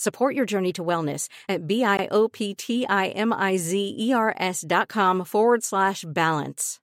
[0.00, 6.80] Support your journey to wellness at B-I-O-P-T-I-M-I-Z-E-R-S dot com forward slash balance.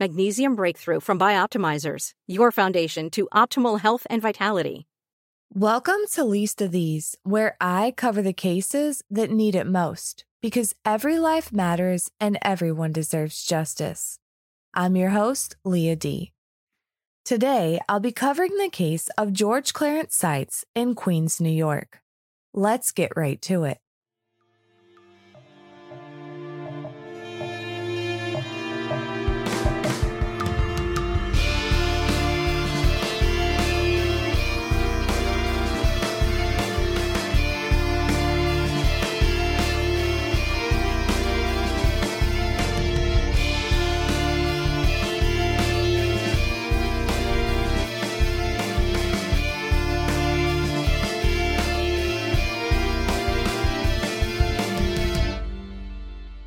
[0.00, 4.88] Magnesium Breakthrough from Bioptimizers, your foundation to optimal health and vitality.
[5.54, 10.74] Welcome to Least of These, where I cover the cases that need it most because
[10.84, 14.18] every life matters and everyone deserves justice.
[14.74, 16.32] I'm your host, Leah D.
[17.24, 22.00] Today, I'll be covering the case of George Clarence Seitz in Queens, New York.
[22.56, 23.78] Let's get right to it.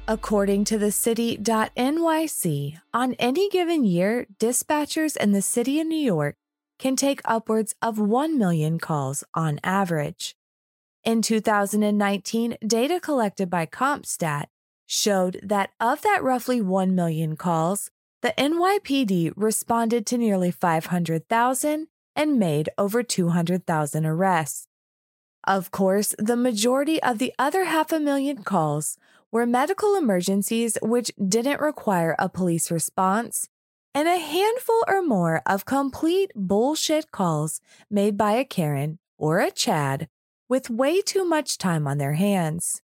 [0.10, 6.36] According to the city.nyc, on any given year, dispatchers in the city of New York
[6.80, 10.36] can take upwards of 1 million calls on average.
[11.04, 14.46] In 2019, data collected by CompStat
[14.88, 17.92] showed that of that roughly 1 million calls,
[18.24, 24.66] the NYPD responded to nearly 500,000 and made over 200,000 arrests.
[25.44, 28.98] Of course, the majority of the other half a million calls
[29.32, 33.48] were medical emergencies which didn't require a police response,
[33.94, 39.52] and a handful or more of complete bullshit calls made by a Karen or a
[39.52, 40.08] Chad
[40.48, 42.82] with way too much time on their hands.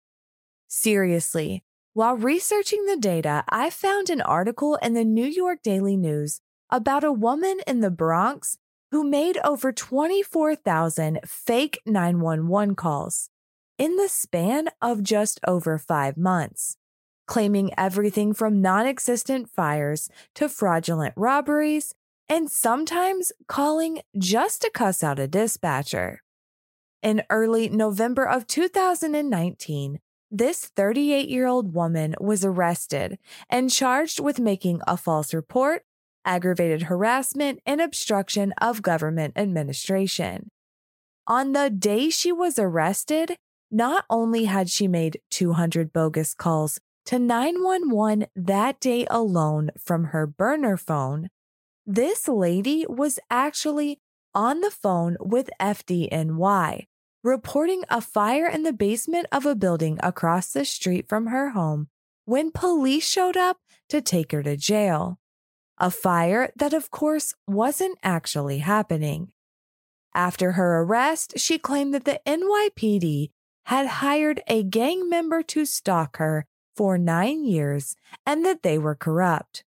[0.69, 1.62] Seriously,
[1.94, 7.05] while researching the data, I found an article in the New York Daily News about
[7.05, 8.59] a woman in the Bronx
[8.91, 13.31] who made over 24,000 fake 911 calls
[13.79, 16.77] in the span of just over five months,
[17.27, 21.95] claiming everything from non existent fires to fraudulent robberies,
[22.29, 26.23] and sometimes calling just to cuss out a dispatcher.
[27.03, 33.19] In early November of 2019, this 38 year old woman was arrested
[33.51, 35.85] and charged with making a false report,
[36.25, 40.49] aggravated harassment, and obstruction of government administration.
[41.27, 43.37] On the day she was arrested,
[43.75, 50.29] not only had she made 200 bogus calls to 911 that day alone from her
[50.29, 51.29] burner phone,
[51.85, 53.99] this lady was actually
[54.33, 56.87] on the phone with FDNY,
[57.25, 61.89] reporting a fire in the basement of a building across the street from her home
[62.27, 63.56] when police showed up
[63.89, 65.19] to take her to jail.
[65.79, 69.33] A fire that, of course, wasn't actually happening.
[70.15, 73.31] After her arrest, she claimed that the NYPD
[73.65, 78.95] had hired a gang member to stalk her for nine years and that they were
[78.95, 79.65] corrupt.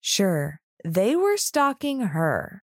[0.00, 2.62] Sure, they were stalking her.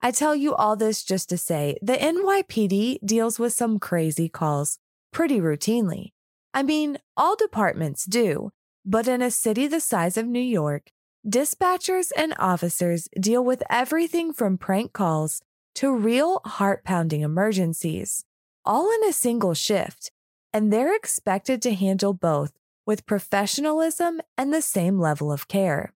[0.00, 4.78] I tell you all this just to say the NYPD deals with some crazy calls
[5.12, 6.12] pretty routinely.
[6.52, 8.50] I mean, all departments do,
[8.84, 10.90] but in a city the size of New York,
[11.26, 15.40] dispatchers and officers deal with everything from prank calls
[15.76, 18.24] to real heart pounding emergencies
[18.64, 20.10] all in a single shift,
[20.52, 22.52] and they're expected to handle both
[22.86, 25.92] with professionalism and the same level of care.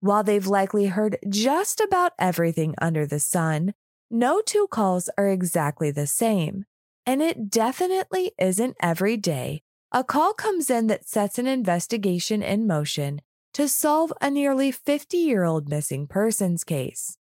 [0.00, 3.74] While they've likely heard just about everything under the sun,
[4.10, 6.66] no two calls are exactly the same,
[7.06, 9.62] and it definitely isn't every day
[9.96, 13.20] a call comes in that sets an investigation in motion
[13.52, 17.16] to solve a nearly 50 year old missing persons case.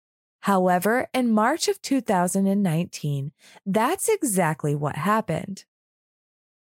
[0.42, 3.32] However, in March of 2019,
[3.66, 5.66] that's exactly what happened.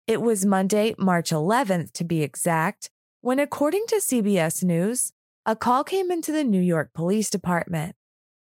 [0.06, 2.90] It was Monday, March 11th to be exact,
[3.20, 5.12] when, according to CBS News,
[5.44, 7.96] a call came into the New York Police Department.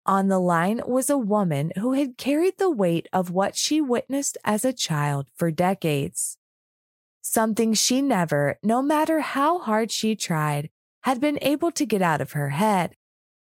[0.05, 4.37] On the line was a woman who had carried the weight of what she witnessed
[4.45, 6.39] as a child for decades.
[7.21, 10.71] Something she never, no matter how hard she tried,
[11.03, 12.97] had been able to get out of her head.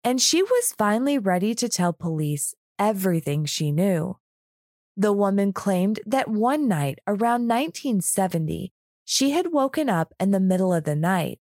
[0.07, 4.19] And she was finally ready to tell police everything she knew.
[4.97, 8.73] The woman claimed that one night around 1970,
[9.05, 11.41] she had woken up in the middle of the night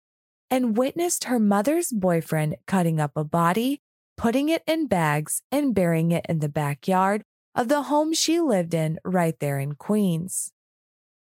[0.50, 3.84] and witnessed her mother's boyfriend cutting up a body,
[4.18, 7.22] putting it in bags, and burying it in the backyard
[7.54, 10.52] of the home she lived in right there in Queens.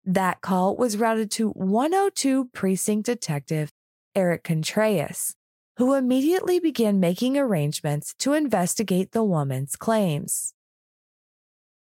[0.04, 3.72] That call was routed to 102 Precinct Detective
[4.14, 5.36] Eric Contreras,
[5.80, 10.52] who immediately began making arrangements to investigate the woman's claims.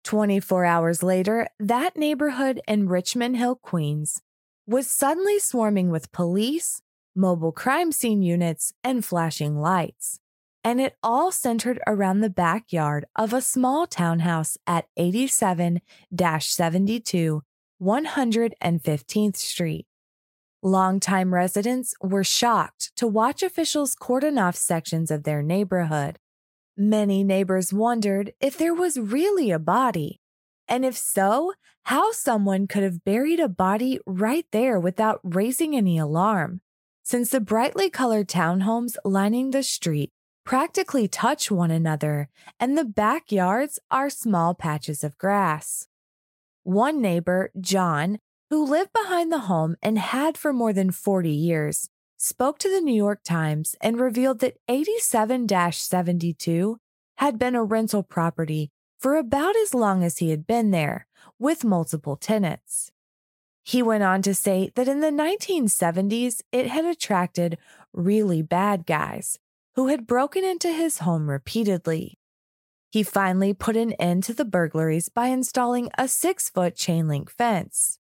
[0.04, 4.22] 24 hours later, that neighborhood in Richmond Hill, Queens,
[4.68, 6.82] was suddenly swarming with police,
[7.16, 10.20] mobile crime scene units, and flashing lights.
[10.66, 15.80] And it all centered around the backyard of a small townhouse at 87
[16.14, 17.42] 72
[17.82, 19.87] 115th Street.
[20.64, 26.18] Longtime residents were shocked to watch officials cordon off sections of their neighborhood.
[26.76, 30.20] Many neighbors wondered if there was really a body,
[30.68, 35.98] and if so, how someone could have buried a body right there without raising any
[35.98, 36.62] alarm,
[37.04, 40.12] since the brightly colored townhomes lining the street
[40.44, 45.88] practically touch one another, and the backyards are small patches of grass.
[46.64, 51.90] One neighbor, John, who lived behind the home and had for more than 40 years,
[52.18, 56.78] spoke to the New York Times and revealed that 87 72
[57.18, 61.08] had been a rental property for about as long as he had been there,
[61.38, 62.92] with multiple tenants.
[63.64, 67.58] He went on to say that in the 1970s, it had attracted
[67.94, 69.40] really bad guys
[69.76, 72.18] who had broken into his home repeatedly.
[72.90, 77.30] He finally put an end to the burglaries by installing a six foot chain link
[77.30, 78.00] fence.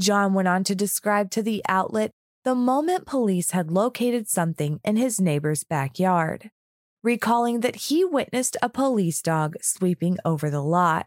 [0.00, 2.12] John went on to describe to the outlet
[2.42, 6.50] the moment police had located something in his neighbor's backyard,
[7.02, 11.06] recalling that he witnessed a police dog sweeping over the lot.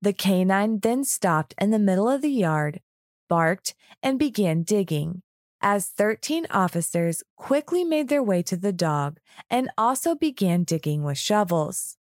[0.00, 2.80] The canine then stopped in the middle of the yard,
[3.28, 5.22] barked, and began digging,
[5.60, 11.18] as 13 officers quickly made their way to the dog and also began digging with
[11.18, 11.96] shovels.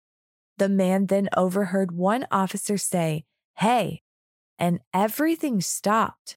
[0.57, 3.25] The man then overheard one officer say,
[3.57, 4.01] Hey,
[4.61, 6.37] and everything stopped.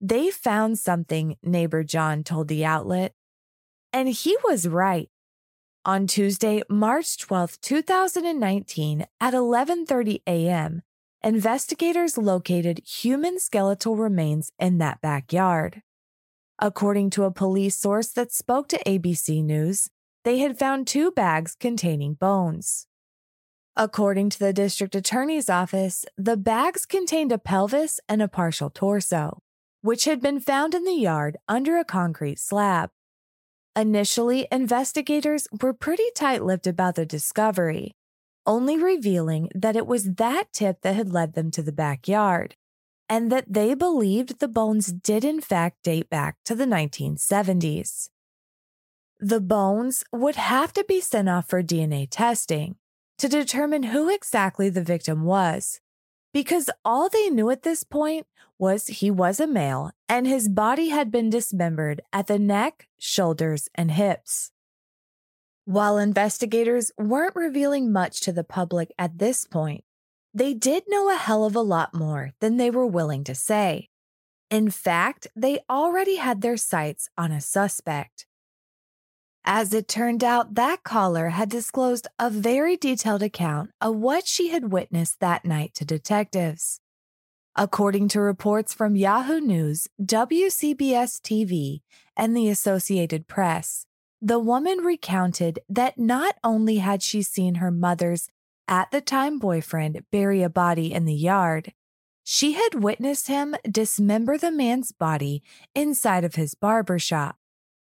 [0.00, 3.12] They found something, neighbor John told the outlet.
[3.92, 5.10] And he was right.
[5.84, 10.82] On Tuesday, March 12, 2019, at 11:30 a.m.,
[11.24, 15.82] investigators located human skeletal remains in that backyard.
[16.60, 19.88] According to a police source that spoke to ABC News,
[20.24, 22.86] they had found two bags containing bones.
[23.76, 29.38] According to the district attorney's office, the bags contained a pelvis and a partial torso,
[29.80, 32.90] which had been found in the yard under a concrete slab.
[33.74, 37.92] Initially, investigators were pretty tight lipped about the discovery,
[38.44, 42.56] only revealing that it was that tip that had led them to the backyard,
[43.08, 48.10] and that they believed the bones did in fact date back to the 1970s.
[49.18, 52.76] The bones would have to be sent off for DNA testing,
[53.18, 55.80] to determine who exactly the victim was,
[56.32, 58.26] because all they knew at this point
[58.58, 63.68] was he was a male and his body had been dismembered at the neck, shoulders,
[63.74, 64.52] and hips.
[65.64, 69.84] While investigators weren't revealing much to the public at this point,
[70.34, 73.90] they did know a hell of a lot more than they were willing to say.
[74.50, 78.26] In fact, they already had their sights on a suspect.
[79.44, 84.50] As it turned out, that caller had disclosed a very detailed account of what she
[84.50, 86.78] had witnessed that night to detectives.
[87.56, 91.80] According to reports from Yahoo News, WCBS TV,
[92.16, 93.84] and the Associated Press,
[94.22, 98.28] the woman recounted that not only had she seen her mother's
[98.68, 101.72] at the time boyfriend bury a body in the yard,
[102.22, 105.42] she had witnessed him dismember the man's body
[105.74, 107.36] inside of his barber shop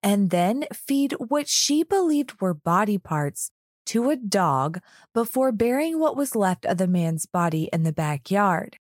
[0.04, 3.50] and then feed what she believed were body parts
[3.86, 4.80] to a dog
[5.14, 8.76] before burying what was left of the man's body in the backyard.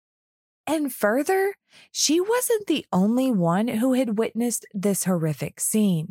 [0.67, 1.55] And further,
[1.91, 6.09] she wasn't the only one who had witnessed this horrific scene.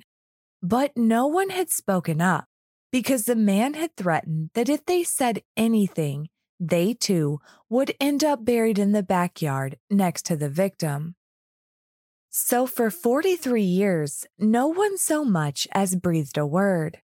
[0.63, 2.47] But no one had spoken up
[2.91, 6.29] because the man had threatened that if they said anything,
[6.59, 11.17] they too would end up buried in the backyard next to the victim.
[12.35, 17.03] So for 43 years, no one so much as breathed a word.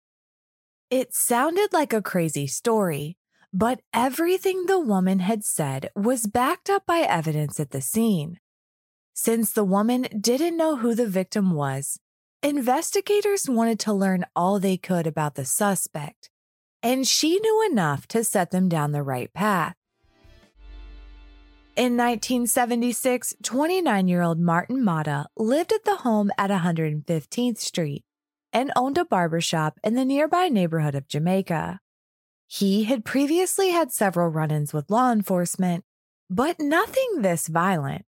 [0.90, 3.18] It sounded like a crazy story,
[3.54, 8.40] but everything the woman had said was backed up by evidence at the scene.
[9.14, 12.00] Since the woman didn't know who the victim was,
[12.42, 16.32] investigators wanted to learn all they could about the suspect,
[16.82, 19.76] and she knew enough to set them down the right path.
[21.82, 28.04] In 1976, 29 year old Martin Mata lived at the home at 115th Street
[28.54, 31.80] and owned a barbershop in the nearby neighborhood of Jamaica.
[32.46, 35.84] He had previously had several run ins with law enforcement,
[36.30, 38.06] but nothing this violent.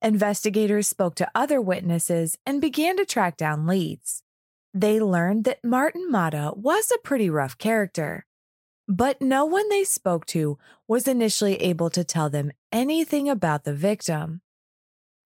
[0.00, 4.22] Investigators spoke to other witnesses and began to track down leads.
[4.72, 8.24] They learned that Martin Mata was a pretty rough character,
[8.88, 13.74] but no one they spoke to was initially able to tell them anything about the
[13.74, 14.40] victim.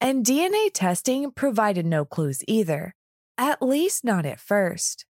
[0.00, 2.96] And DNA testing provided no clues either,
[3.38, 5.06] at least not at first.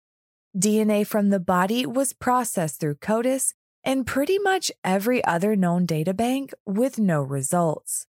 [0.58, 3.54] DNA from the body was processed through CODIS
[3.84, 8.08] and pretty much every other known databank with no results.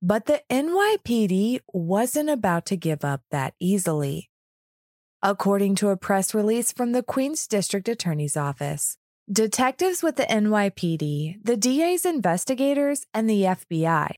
[0.00, 4.30] But the NYPD wasn't about to give up that easily.
[5.22, 8.96] According to a press release from the Queens District Attorney's Office,
[9.30, 14.12] detectives with the NYPD, the DA's investigators, and the FBI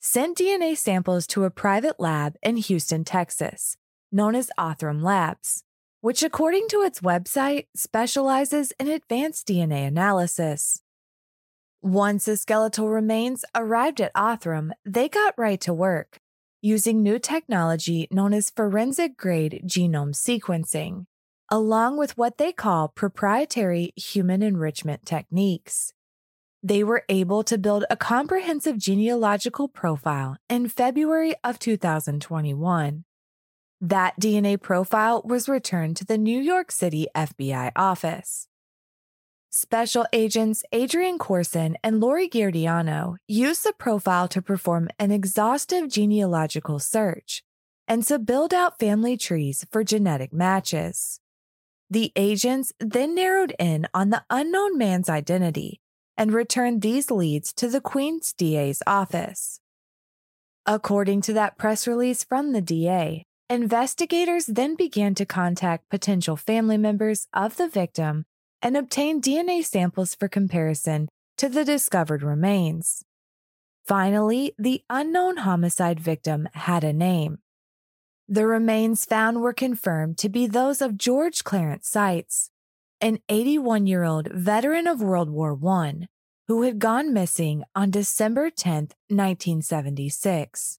[0.00, 3.76] sent DNA samples to a private lab in Houston, Texas,
[4.12, 5.64] known as Othram Labs
[6.04, 10.82] which, according to its website, specializes in advanced DNA analysis.
[11.80, 16.18] Once the skeletal remains arrived at Othram, they got right to work,
[16.60, 21.06] using new technology known as forensic grade genome sequencing,
[21.54, 25.92] along with what they call proprietary human enrichment techniques.
[26.64, 33.04] They were able to build a comprehensive genealogical profile in February of 2021
[33.80, 38.48] that DNA profile was returned to the New York City FBI office.
[39.48, 46.80] Special agents Adrian Corson and Lori Giordano used the profile to perform an exhaustive genealogical
[46.80, 47.44] search
[47.86, 51.20] and to build out family trees for genetic matches.
[51.94, 55.78] The agents then narrowed in on the unknown man's identity
[56.16, 59.60] and returned these leads to the Queen's DA's office.
[60.66, 66.78] According to that press release from the DA, Investigators then began to contact potential family
[66.78, 68.24] members of the victim
[68.60, 73.04] and obtain DNA samples for comparison to the discovered remains.
[73.86, 77.38] Finally, the unknown homicide victim had a name.
[78.28, 82.50] The remains found were confirmed to be those of George Clarence Seitz,
[83.00, 86.08] an 81 year old veteran of World War I
[86.48, 90.78] who had gone missing on December 10, 1976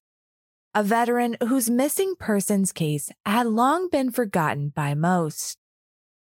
[0.76, 5.56] a veteran whose missing persons case had long been forgotten by most.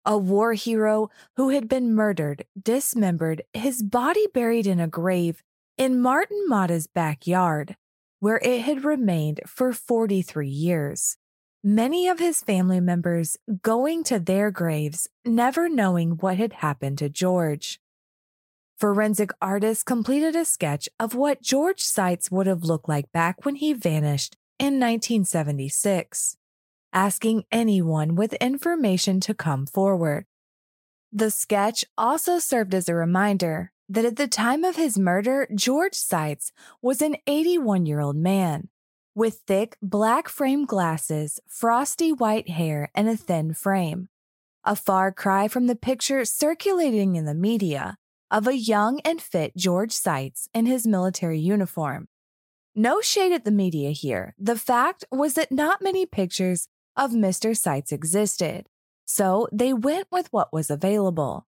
[0.05, 5.43] A war hero who had been murdered, dismembered, his body buried in a grave
[5.77, 7.75] in Martin Mata's backyard,
[8.19, 11.17] where it had remained for 43 years.
[11.63, 17.09] Many of his family members going to their graves, never knowing what had happened to
[17.09, 17.79] George.
[18.77, 23.55] Forensic artists completed a sketch of what George Seitz would have looked like back when
[23.55, 26.37] he vanished in 1976,
[26.93, 30.25] asking anyone with information to come forward.
[31.11, 35.93] The sketch also served as a reminder that at the time of his murder, George
[35.93, 36.51] Seitz
[36.81, 38.69] was an 81 year old man
[39.13, 44.09] with thick black frame glasses, frosty white hair, and a thin frame.
[44.63, 47.97] A far cry from the picture circulating in the media
[48.31, 52.07] of a young and fit George Seitz in his military uniform
[52.75, 54.35] no shade at the media here.
[54.37, 57.57] The fact was that not many pictures of Mr.
[57.57, 58.67] Seitz existed,
[59.05, 61.47] so they went with what was available.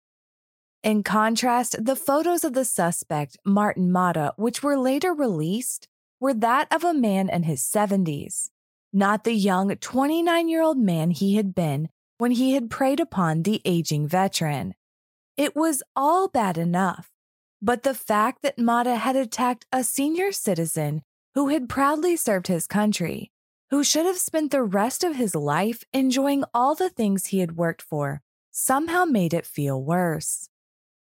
[0.87, 5.89] In contrast, the photos of the suspect, Martin Mata, which were later released,
[6.21, 8.51] were that of a man in his 70s,
[8.93, 11.89] not the young 29 year old man he had been
[12.19, 14.75] when he had preyed upon the aging veteran.
[15.35, 17.11] It was all bad enough,
[17.61, 21.01] but the fact that Mata had attacked a senior citizen
[21.35, 23.29] who had proudly served his country,
[23.71, 27.57] who should have spent the rest of his life enjoying all the things he had
[27.57, 30.47] worked for, somehow made it feel worse.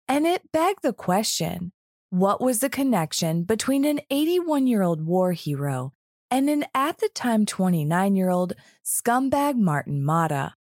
[0.08, 1.72] And it begged the question
[2.10, 5.94] what was the connection between an 81 year old war hero
[6.30, 8.52] and an at the time 29 year old
[8.84, 10.54] scumbag Martin Mata?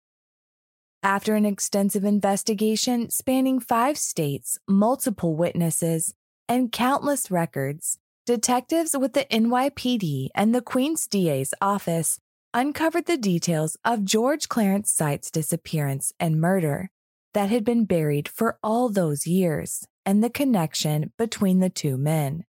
[1.02, 6.14] After an extensive investigation spanning five states, multiple witnesses,
[6.48, 12.20] and countless records, detectives with the NYPD and the Queen's DA's office
[12.54, 16.92] uncovered the details of George Clarence Seitz's disappearance and murder
[17.34, 22.46] that had been buried for all those years and the connection between the two men.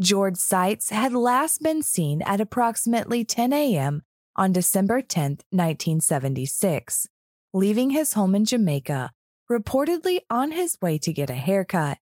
[0.00, 4.02] George Seitz had last been seen at approximately 10 a.m.
[4.34, 7.06] on December 10, 1976,
[7.52, 9.12] leaving his home in Jamaica,
[9.50, 11.98] reportedly on his way to get a haircut.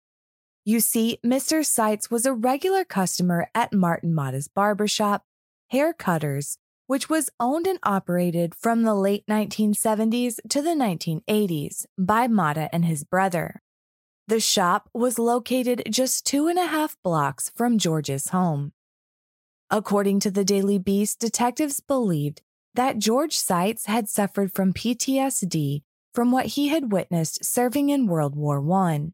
[0.64, 1.64] You see, Mr.
[1.64, 5.22] Seitz was a regular customer at Martin Mata's barbershop,
[5.68, 12.26] Hair Cutters, which was owned and operated from the late 1970s to the 1980s by
[12.26, 13.62] Mata and his brother.
[14.28, 18.72] The shop was located just two and a half blocks from George's home.
[19.70, 22.42] According to the Daily Beast, detectives believed
[22.74, 28.36] that George Seitz had suffered from PTSD from what he had witnessed serving in World
[28.36, 29.12] War I.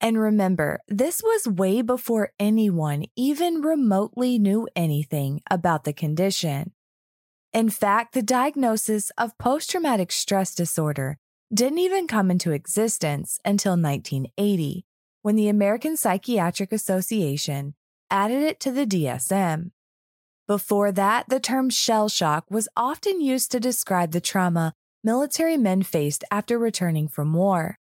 [0.00, 6.72] And remember, this was way before anyone even remotely knew anything about the condition.
[7.52, 11.18] In fact, the diagnosis of post traumatic stress disorder
[11.52, 14.84] didn't even come into existence until 1980,
[15.22, 17.74] when the American Psychiatric Association
[18.08, 19.72] added it to the DSM.
[20.46, 25.82] Before that, the term shell shock was often used to describe the trauma military men
[25.82, 27.78] faced after returning from war.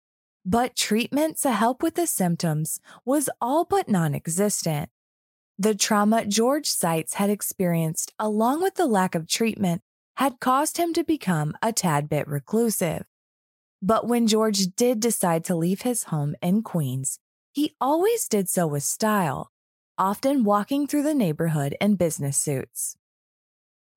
[0.45, 4.91] But treatment to help with the symptoms was all but non existent.
[5.59, 9.81] The trauma George Seitz had experienced, along with the lack of treatment,
[10.17, 13.07] had caused him to become a tad bit reclusive.
[13.81, 17.21] But when George did decide to leave his home in Queens,
[17.53, 19.51] he always did so with style,
[19.97, 22.99] often walking through the neighborhood in business suits.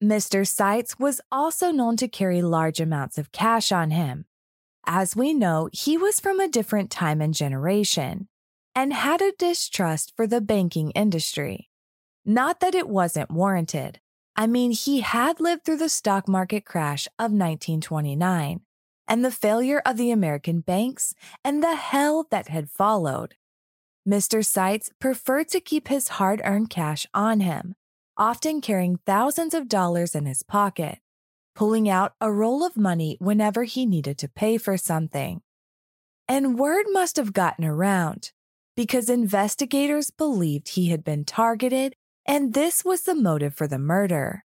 [0.01, 0.47] Mr.
[0.47, 4.23] Seitz was also known to carry large amounts of cash on him.
[4.85, 8.28] As we know, he was from a different time and generation
[8.75, 11.69] and had a distrust for the banking industry.
[12.25, 13.99] Not that it wasn't warranted.
[14.35, 18.61] I mean, he had lived through the stock market crash of 1929
[19.07, 23.35] and the failure of the American banks and the hell that had followed.
[24.07, 24.45] Mr.
[24.45, 27.75] Seitz preferred to keep his hard earned cash on him,
[28.15, 30.99] often carrying thousands of dollars in his pocket,
[31.55, 35.41] pulling out a roll of money whenever he needed to pay for something.
[36.27, 38.32] And word must have gotten around
[38.79, 41.93] because investigators believed he had been targeted
[42.25, 44.45] and this was the motive for the murder.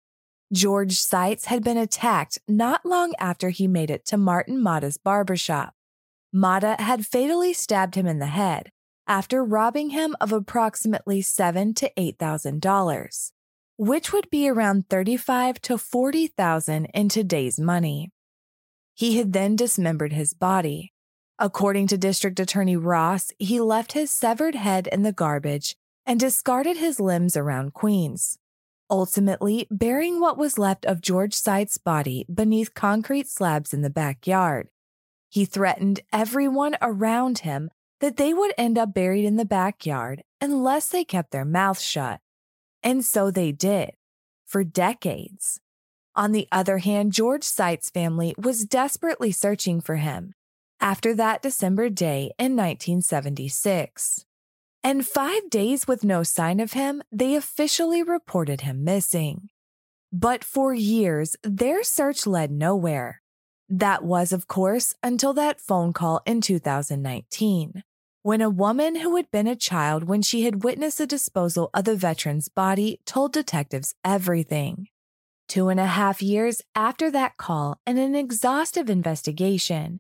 [0.52, 5.76] George Seitz had been attacked not long after he made it to Martin Mata's barbershop.
[6.34, 8.72] Mata had fatally stabbed him in the head
[9.06, 13.32] after robbing him of approximately seven to eight thousand dollars,
[13.78, 18.10] which would be around thirty-five to forty thousand in today's money.
[18.96, 20.94] He had then dismembered his body.
[21.38, 26.78] According to District Attorney Ross, he left his severed head in the garbage and discarded
[26.78, 28.38] his limbs around Queens
[28.90, 34.68] ultimately burying what was left of George Seitz's body beneath concrete slabs in the backyard.
[35.30, 40.90] He threatened everyone around him that they would end up buried in the backyard unless
[40.90, 42.20] they kept their mouths shut.
[42.84, 43.92] And so they did,
[44.46, 45.60] for decades.
[46.16, 50.34] On the other hand, George Seitz's family was desperately searching for him
[50.80, 54.26] after that December day in 1976
[54.84, 59.50] and five days with no sign of him, they officially reported him missing.
[60.14, 63.24] But for years, their search led nowhere.
[63.68, 67.82] That was, of course, until that phone call in 2019,
[68.22, 71.86] when a woman who had been a child when she had witnessed the disposal of
[71.86, 74.88] the veteran's body told detectives everything.
[75.48, 80.00] Two and a half years after that call and an exhaustive investigation,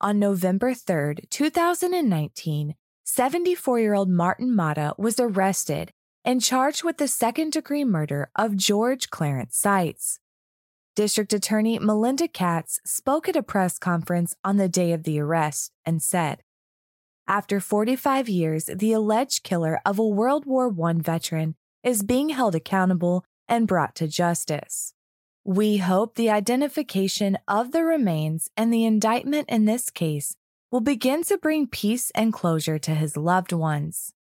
[0.00, 5.92] on November 3, 2019, 74 year old Martin Mata was arrested
[6.24, 10.18] and charged with the second degree murder of George Clarence Seitz.
[10.96, 15.70] District Attorney Melinda Katz spoke at a press conference on the day of the arrest
[15.84, 16.42] and said,
[17.28, 21.54] After 45 years, the alleged killer of a World War I veteran
[21.84, 24.94] is being held accountable and brought to justice.
[25.48, 30.36] We hope the identification of the remains and the indictment in this case
[30.72, 34.12] will begin to bring peace and closure to his loved ones.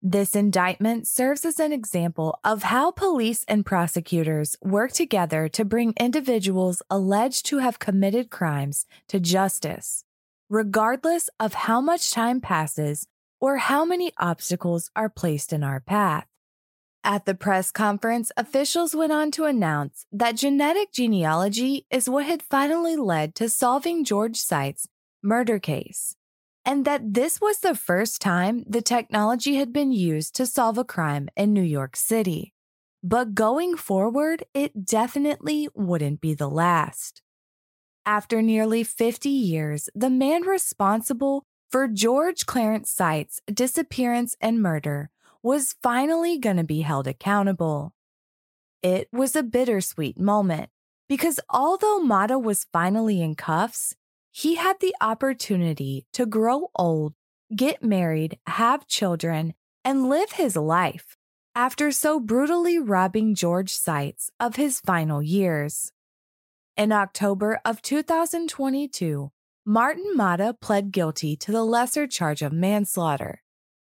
[0.00, 5.92] This indictment serves as an example of how police and prosecutors work together to bring
[6.00, 10.04] individuals alleged to have committed crimes to justice,
[10.48, 13.06] regardless of how much time passes
[13.42, 16.31] or how many obstacles are placed in our path.
[17.04, 22.42] At the press conference, officials went on to announce that genetic genealogy is what had
[22.42, 24.88] finally led to solving George Seitz's
[25.20, 26.14] murder case,
[26.64, 30.84] and that this was the first time the technology had been used to solve a
[30.84, 32.54] crime in New York City.
[33.02, 37.20] But going forward, it definitely wouldn't be the last.
[38.06, 45.10] After nearly 50 years, the man responsible for George Clarence Seitz' disappearance and murder
[45.42, 47.92] was finally going to be held accountable.
[48.82, 50.70] It was a bittersweet moment
[51.08, 53.94] because although Mata was finally in cuffs,
[54.30, 57.14] he had the opportunity to grow old,
[57.54, 61.16] get married, have children, and live his life
[61.54, 65.92] after so brutally robbing George Seitz of his final years.
[66.76, 69.30] In October of 2022,
[69.66, 73.41] Martin Mata pled guilty to the lesser charge of manslaughter.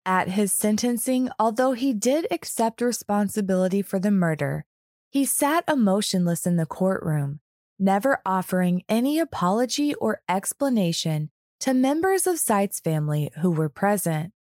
[0.08, 4.64] At his sentencing, although he did accept responsibility for the murder,
[5.10, 7.40] he sat emotionless in the courtroom,
[7.78, 11.28] never offering any apology or explanation
[11.60, 14.32] to members of Seitz' family who were present.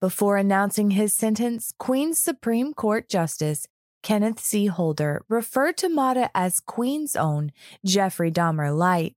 [0.00, 3.66] Before announcing his sentence, Queens Supreme Court Justice
[4.04, 4.66] Kenneth C.
[4.66, 7.50] Holder referred to Mata as Queen's own
[7.84, 9.16] Jeffrey Dahmer Light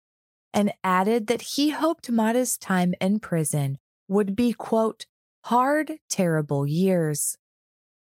[0.51, 5.05] and added that he hoped Mata's time in prison would be, quote,
[5.47, 7.38] hard, terrible years.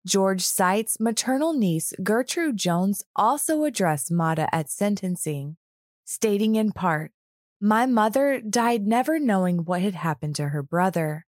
[0.06, 5.56] George Seitz' maternal niece, Gertrude Jones, also addressed Mata at sentencing,
[6.04, 7.12] stating in part,
[7.60, 11.26] My mother died never knowing what had happened to her brother.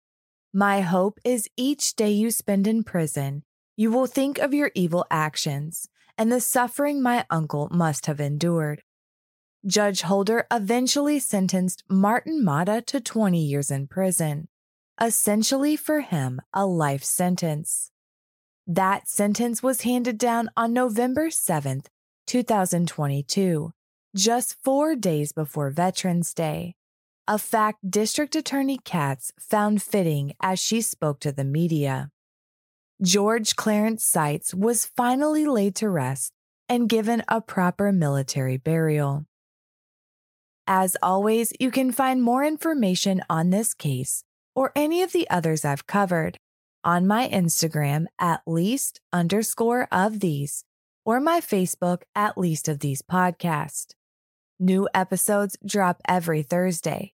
[0.52, 3.42] My hope is each day you spend in prison,
[3.76, 5.88] you will think of your evil actions
[6.20, 8.82] and the suffering my uncle must have endured.
[9.66, 14.48] Judge Holder eventually sentenced Martin Mata to 20 years in prison,
[15.00, 17.90] essentially for him a life sentence.
[18.66, 21.86] That sentence was handed down on November 7th,
[22.26, 23.72] 2022,
[24.14, 26.74] just four days before Veterans Day,
[27.26, 32.10] a fact District Attorney Katz found fitting as she spoke to the media.
[33.02, 36.32] George Clarence Seitz was finally laid to rest
[36.68, 39.24] and given a proper military burial.
[40.66, 44.22] As always, you can find more information on this case
[44.54, 46.38] or any of the others I've covered
[46.82, 50.64] on my Instagram at least underscore of these
[51.04, 53.94] or my Facebook at least of these podcast.
[54.58, 57.12] New episodes drop every Thursday.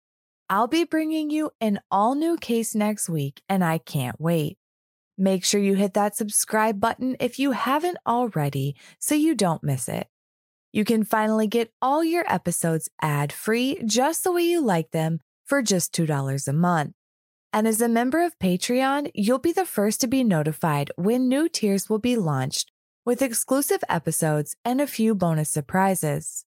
[0.49, 4.57] I'll be bringing you an all new case next week and I can't wait.
[5.17, 9.87] Make sure you hit that subscribe button if you haven't already so you don't miss
[9.87, 10.07] it.
[10.73, 15.21] You can finally get all your episodes ad free just the way you like them
[15.45, 16.93] for just $2 a month.
[17.55, 21.47] And as a member of Patreon, you'll be the first to be notified when new
[21.47, 22.69] tiers will be launched
[23.05, 26.43] with exclusive episodes and a few bonus surprises.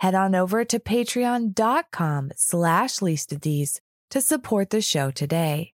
[0.00, 5.72] Head on over to patreon.com slash least of these to support the show today.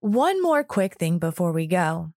[0.00, 2.14] One more quick thing before we go.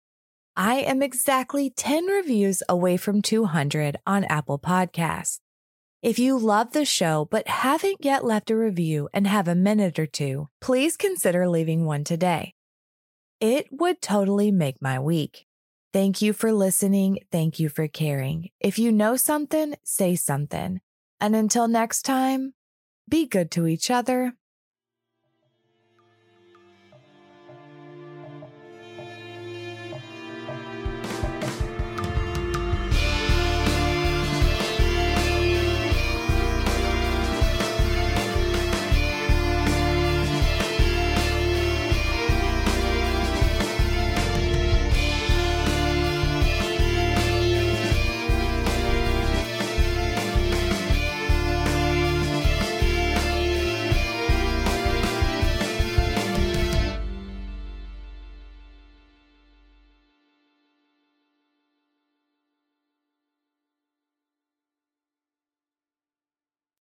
[0.55, 5.39] I am exactly 10 reviews away from 200 on Apple Podcasts.
[6.07, 9.99] If you love the show but haven't yet left a review and have a minute
[9.99, 12.53] or two, please consider leaving one today.
[13.41, 15.45] It would totally make my week.
[15.91, 17.19] Thank you for listening.
[17.29, 18.51] Thank you for caring.
[18.61, 20.79] If you know something, say something.
[21.19, 22.53] And until next time,
[23.09, 24.33] be good to each other